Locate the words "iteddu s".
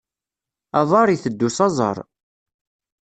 1.09-1.59